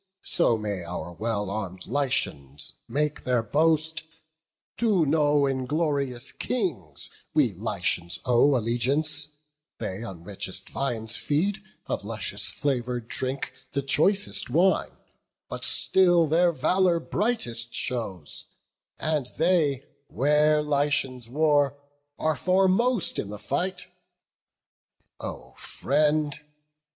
So 0.25 0.57
may 0.57 0.83
our 0.83 1.13
well 1.13 1.51
arm'd 1.51 1.85
Lycians 1.85 2.73
make 2.87 3.23
their 3.23 3.43
boast; 3.43 4.01
'To 4.77 5.05
no 5.05 5.45
inglorious 5.45 6.31
Kings 6.31 7.11
we 7.35 7.53
Lycians 7.53 8.17
owe 8.25 8.55
Allegiance; 8.57 9.27
they 9.77 10.01
on 10.01 10.23
richest 10.23 10.69
viands 10.71 11.17
feed; 11.17 11.61
Of 11.85 12.03
luscious 12.03 12.49
flavour 12.49 12.99
drink 12.99 13.53
the 13.73 13.83
choicest 13.83 14.49
wine; 14.49 14.97
But 15.49 15.63
still 15.63 16.25
their 16.25 16.51
valour 16.51 16.99
brightest 16.99 17.75
shows; 17.75 18.45
and 18.97 19.27
they, 19.37 19.83
Where 20.07 20.63
Lycians 20.63 21.29
war, 21.29 21.77
are 22.17 22.35
foremost 22.35 23.19
in 23.19 23.29
the 23.29 23.37
fight!' 23.37 23.85
O 25.19 25.53
friend! 25.57 26.41